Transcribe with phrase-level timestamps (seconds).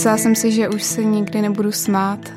[0.00, 2.32] Myslela jsem si, že už se nikdy nebudu smát.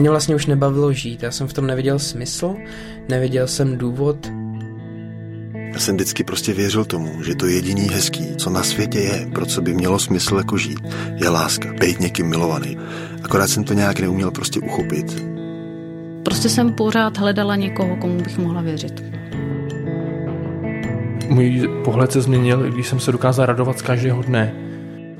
[0.00, 2.56] Mě vlastně už nebavilo žít, já jsem v tom neviděl smysl,
[3.08, 4.32] neviděl jsem důvod.
[5.72, 9.46] Já jsem vždycky prostě věřil tomu, že to jediný hezký, co na světě je, pro
[9.46, 10.80] co by mělo smysl jako žít,
[11.16, 12.78] je láska, být někým milovaný.
[13.22, 15.24] Akorát jsem to nějak neuměl prostě uchopit.
[16.22, 19.04] Prostě jsem pořád hledala někoho, komu bych mohla věřit.
[21.28, 24.64] Můj pohled se změnil, když jsem se dokázal radovat z každého dne.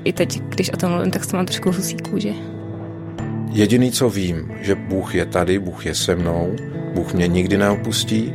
[0.05, 2.35] I teď, když o tom mluvím, tak se mám trošku husí kůži.
[3.51, 6.57] Jediný, co vím, že Bůh je tady, Bůh je se mnou,
[6.95, 8.33] Bůh mě nikdy neopustí.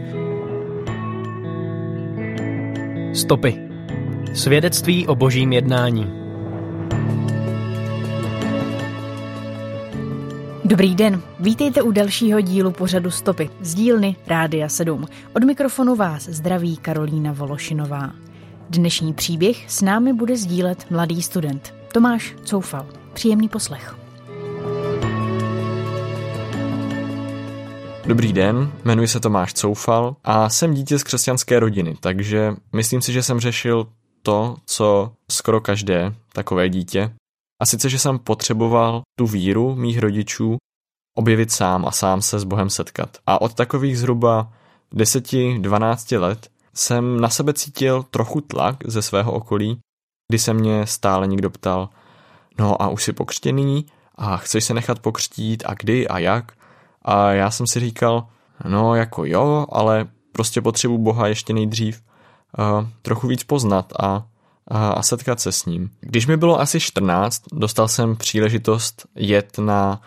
[3.13, 3.55] Stopy.
[4.33, 6.11] Svědectví o božím jednání.
[10.65, 15.05] Dobrý den, vítejte u dalšího dílu pořadu Stopy z dílny Rádia 7.
[15.35, 18.11] Od mikrofonu vás zdraví Karolína Vološinová.
[18.71, 22.85] Dnešní příběh s námi bude sdílet mladý student Tomáš Coufal.
[23.13, 23.95] Příjemný poslech.
[28.05, 33.13] Dobrý den, jmenuji se Tomáš Coufal a jsem dítě z křesťanské rodiny, takže myslím si,
[33.13, 33.87] že jsem řešil
[34.21, 37.11] to, co skoro každé takové dítě.
[37.61, 40.57] A sice, že jsem potřeboval tu víru mých rodičů
[41.17, 43.17] objevit sám a sám se s Bohem setkat.
[43.27, 44.53] A od takových zhruba
[44.93, 46.49] 10-12 let
[46.79, 49.79] jsem na sebe cítil trochu tlak ze svého okolí,
[50.29, 51.89] kdy se mě stále někdo ptal,
[52.59, 53.85] no a už jsi pokřtěný
[54.15, 56.51] a chceš se nechat pokřtít a kdy a jak?
[57.01, 58.27] A já jsem si říkal,
[58.67, 62.01] no jako jo, ale prostě potřebuji Boha ještě nejdřív
[62.59, 64.25] uh, trochu víc poznat a,
[64.67, 65.89] a, a setkat se s ním.
[66.01, 70.01] Když mi bylo asi 14, dostal jsem příležitost jet na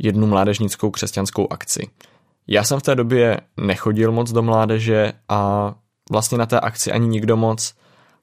[0.00, 1.88] jednu mládežnickou křesťanskou akci.
[2.46, 5.74] Já jsem v té době nechodil moc do mládeže a
[6.10, 7.74] vlastně na té akci ani nikdo moc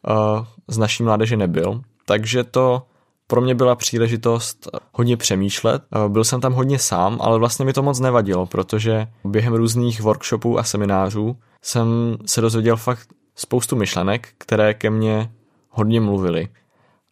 [0.08, 2.83] uh, z naší mládeže nebyl, takže to
[3.27, 5.83] pro mě byla příležitost hodně přemýšlet.
[6.08, 10.60] Byl jsem tam hodně sám, ale vlastně mi to moc nevadilo, protože během různých workshopů
[10.60, 15.31] a seminářů jsem se dozvěděl fakt spoustu myšlenek, které ke mně
[15.70, 16.48] hodně mluvily.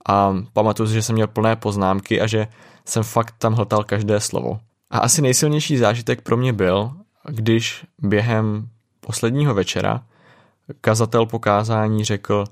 [0.09, 2.47] A pamatuju si, že jsem měl plné poznámky a že
[2.85, 4.59] jsem fakt tam hltal každé slovo.
[4.91, 6.91] A asi nejsilnější zážitek pro mě byl,
[7.29, 8.67] když během
[8.99, 10.01] posledního večera
[10.81, 12.45] kazatel pokázání řekl,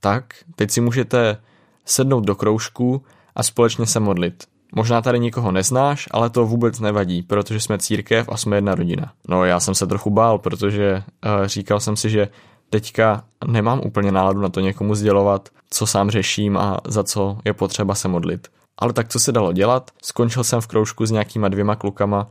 [0.00, 0.24] tak,
[0.56, 1.36] teď si můžete
[1.84, 3.04] sednout do kroužku
[3.34, 4.44] a společně se modlit.
[4.74, 9.12] Možná tady nikoho neznáš, ale to vůbec nevadí, protože jsme církev a jsme jedna rodina.
[9.28, 12.28] No já jsem se trochu bál, protože uh, říkal jsem si, že
[12.70, 17.52] teďka nemám úplně náladu na to někomu sdělovat, co sám řeším a za co je
[17.52, 18.48] potřeba se modlit.
[18.78, 19.90] Ale tak co se dalo dělat?
[20.02, 22.28] Skončil jsem v kroužku s nějakýma dvěma klukama,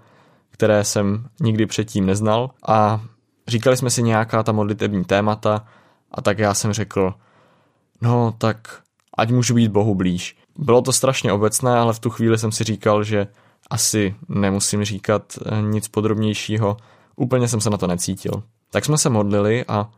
[0.51, 3.01] které jsem nikdy předtím neznal a
[3.47, 5.65] říkali jsme si nějaká ta modlitební témata
[6.11, 7.13] a tak já jsem řekl,
[8.01, 8.81] no tak
[9.17, 10.37] ať můžu být Bohu blíž.
[10.57, 13.27] Bylo to strašně obecné, ale v tu chvíli jsem si říkal, že
[13.69, 16.77] asi nemusím říkat eh, nic podrobnějšího,
[17.15, 18.43] úplně jsem se na to necítil.
[18.71, 19.89] Tak jsme se modlili a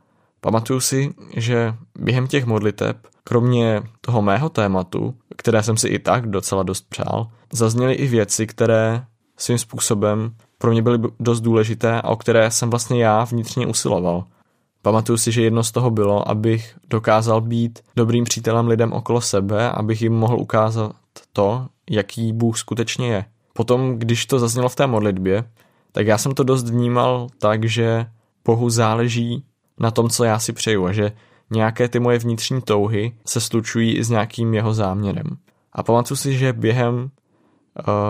[0.42, 6.30] pamatuju si, že během těch modliteb, kromě toho mého tématu, které jsem si i tak
[6.30, 9.06] docela dost přál, zazněly i věci, které
[9.38, 14.24] svým způsobem pro mě byly dost důležité a o které jsem vlastně já vnitřně usiloval.
[14.82, 19.72] Pamatuju si, že jedno z toho bylo, abych dokázal být dobrým přítelem lidem okolo sebe,
[19.72, 20.92] abych jim mohl ukázat
[21.34, 23.26] to, jaký Bůh skutečně je.
[23.54, 25.44] Potom, když to zaznělo v té modlitbě,
[25.92, 28.06] tak já jsem to dost vnímal tak, že
[28.46, 29.44] Bohu záleží
[29.80, 31.12] na tom, co já si přeju a že
[31.50, 35.38] nějaké ty moje vnitřní touhy se slučují i s nějakým jeho záměrem.
[35.74, 37.10] A pamatuju si, že během uh,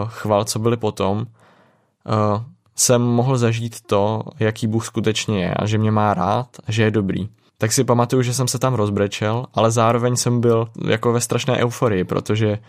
[0.08, 1.26] chval, co byly potom,
[2.76, 6.84] jsem mohl zažít to, jaký Bůh skutečně je a že mě má rád a že
[6.84, 7.30] je dobrý.
[7.58, 11.58] Tak si pamatuju, že jsem se tam rozbrečel, ale zároveň jsem byl jako ve strašné
[11.58, 12.60] euforii, protože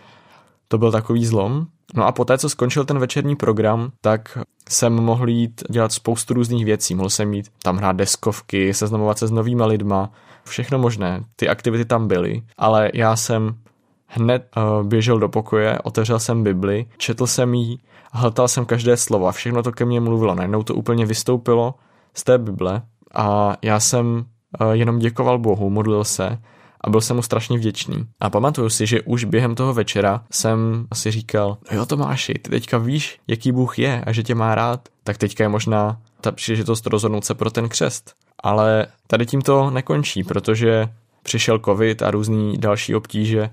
[0.68, 1.66] to byl takový zlom.
[1.94, 4.38] No a poté, co skončil ten večerní program, tak
[4.68, 6.94] jsem mohl jít dělat spoustu různých věcí.
[6.94, 10.10] Mohl jsem jít tam hrát deskovky, seznamovat se s novýma lidma,
[10.44, 11.24] všechno možné.
[11.36, 13.54] Ty aktivity tam byly, ale já jsem
[14.08, 17.78] hned uh, běžel do pokoje, otevřel jsem Bibli, četl jsem ji
[18.12, 20.34] hltal jsem každé slovo a všechno to ke mně mluvilo.
[20.34, 21.74] Najednou to úplně vystoupilo
[22.14, 22.82] z té Bible
[23.14, 24.24] a já jsem
[24.60, 26.38] uh, jenom děkoval Bohu, modlil se
[26.80, 28.06] a byl jsem mu strašně vděčný.
[28.20, 32.50] A pamatuju si, že už během toho večera jsem si říkal, no jo Tomáši, ty
[32.50, 36.32] teďka víš, jaký Bůh je a že tě má rád, tak teďka je možná ta
[36.32, 38.14] příležitost rozhodnout se pro ten křest.
[38.42, 40.88] Ale tady tím to nekončí, protože
[41.22, 43.50] přišel covid a různý další obtíže.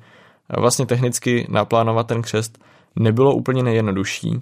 [0.49, 2.57] Vlastně technicky naplánovat ten křest
[2.95, 4.41] nebylo úplně nejjednodušší.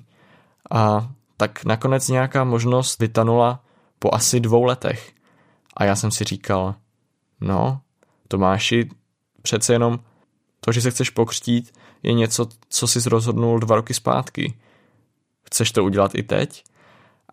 [0.72, 3.64] A tak nakonec nějaká možnost vytanula
[4.00, 5.12] po asi dvou letech.
[5.78, 6.76] A já jsem si říkal,
[7.42, 7.82] no,
[8.28, 8.90] Tomáši,
[9.42, 10.00] přece jenom
[10.60, 11.74] To, že se chceš pokřtít,
[12.04, 14.54] je něco, co jsi rozhodnul dva roky zpátky.
[15.46, 16.64] Chceš to udělat i teď?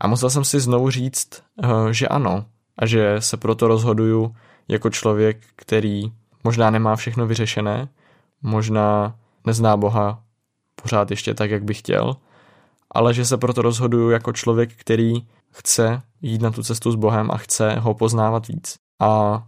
[0.00, 2.44] A musel jsem si znovu říct, eh, že ano.
[2.78, 4.36] A že se proto rozhoduju
[4.68, 6.12] jako člověk, který
[6.44, 7.88] možná nemá všechno vyřešené,
[8.42, 9.14] možná
[9.46, 10.22] nezná Boha
[10.82, 12.16] pořád ještě tak, jak bych chtěl,
[12.90, 17.30] ale že se proto rozhoduju jako člověk, který chce jít na tu cestu s Bohem
[17.30, 18.74] a chce ho poznávat víc.
[19.00, 19.42] A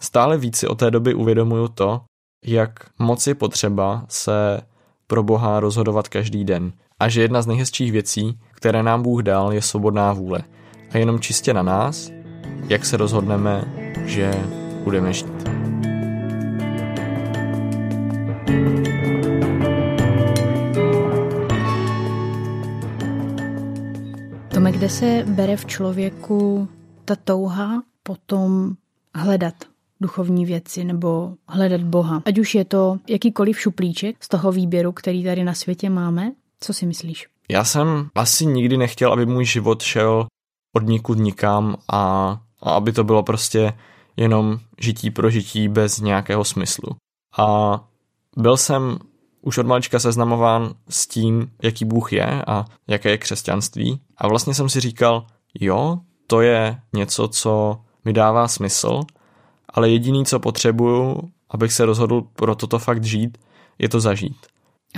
[0.00, 2.00] stále víc si od té doby uvědomuju to,
[2.44, 4.60] jak moc je potřeba se
[5.06, 6.72] pro Boha rozhodovat každý den.
[7.00, 10.40] A že jedna z nejhezčích věcí, které nám Bůh dal, je svobodná vůle.
[10.90, 12.10] A jenom čistě na nás,
[12.68, 13.64] jak se rozhodneme,
[14.06, 14.32] že
[14.84, 15.57] budeme žít.
[24.88, 26.68] Kde se bere v člověku
[27.04, 28.74] ta touha potom
[29.14, 29.54] hledat
[30.00, 32.22] duchovní věci nebo hledat Boha.
[32.24, 36.32] Ať už je to jakýkoliv šuplíček z toho výběru, který tady na světě máme.
[36.60, 37.26] Co si myslíš?
[37.50, 40.26] Já jsem asi nikdy nechtěl, aby můj život šel
[40.76, 43.72] od nikud nikam a, a aby to bylo prostě
[44.16, 46.96] jenom žití pro žití bez nějakého smyslu.
[47.38, 47.80] A
[48.36, 48.98] byl jsem
[49.42, 54.00] už od malička seznamován s tím, jaký Bůh je a jaké je křesťanství.
[54.16, 55.26] A vlastně jsem si říkal,
[55.60, 59.00] jo, to je něco, co mi dává smysl,
[59.68, 63.38] ale jediný, co potřebuju, abych se rozhodl pro toto fakt žít,
[63.78, 64.36] je to zažít.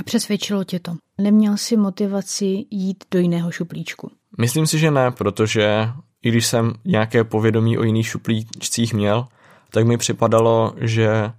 [0.00, 0.92] A přesvědčilo tě to?
[1.18, 4.10] Neměl jsi motivaci jít do jiného šuplíčku?
[4.38, 5.88] Myslím si, že ne, protože
[6.22, 9.26] i když jsem nějaké povědomí o jiných šuplíčcích měl,
[9.70, 11.32] tak mi připadalo, že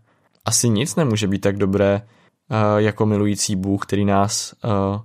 [0.45, 2.01] asi nic nemůže být tak dobré
[2.77, 5.01] jako milující Bůh, který nás uh,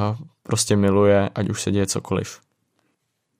[0.00, 2.40] uh, prostě miluje, ať už se děje cokoliv.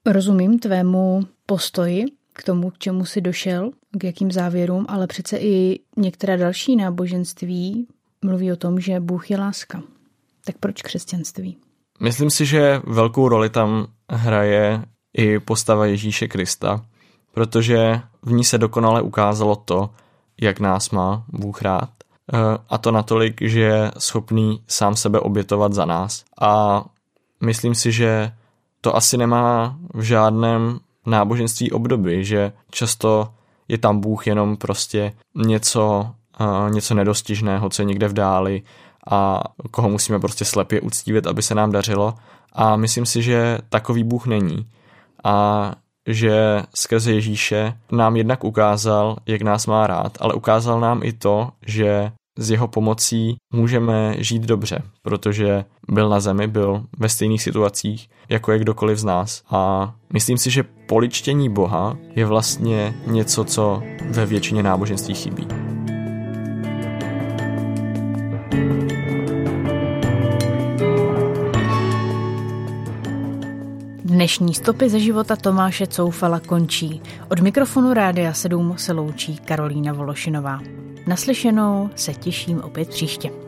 [0.05, 5.79] Rozumím tvému postoji k tomu, k čemu jsi došel, k jakým závěrům, ale přece i
[5.97, 7.87] některá další náboženství
[8.21, 9.81] mluví o tom, že Bůh je láska.
[10.45, 11.57] Tak proč křesťanství?
[11.99, 14.83] Myslím si, že velkou roli tam hraje
[15.13, 16.85] i postava Ježíše Krista,
[17.33, 19.89] protože v ní se dokonale ukázalo to,
[20.41, 21.89] jak nás má Bůh rád.
[22.33, 26.23] Eh, a to natolik, že je schopný sám sebe obětovat za nás.
[26.41, 26.83] A
[27.41, 28.31] myslím si, že
[28.81, 33.29] to asi nemá v žádném náboženství obdoby, že často
[33.67, 38.61] je tam Bůh jenom prostě něco, uh, něco nedostižného, co je někde v dáli
[39.11, 42.13] a koho musíme prostě slepě uctívat, aby se nám dařilo.
[42.53, 44.67] A myslím si, že takový Bůh není.
[45.23, 45.75] A
[46.07, 51.49] že skrze Ježíše nám jednak ukázal, jak nás má rád, ale ukázal nám i to,
[51.65, 58.09] že s jeho pomocí můžeme žít dobře, protože byl na zemi, byl ve stejných situacích,
[58.29, 59.43] jako je kdokoliv z nás.
[59.49, 65.66] A myslím si, že poličtění Boha je vlastně něco, co ve většině náboženství chybí.
[74.27, 77.01] Dnešní stopy ze života Tomáše Coufala končí.
[77.29, 80.59] Od mikrofonu Rádia 7 se loučí Karolína Vološinová.
[81.07, 83.46] Naslyšenou se těším opět příště.